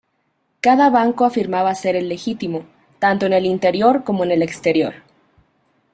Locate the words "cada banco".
0.61-1.25